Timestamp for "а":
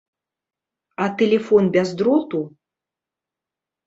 1.03-1.09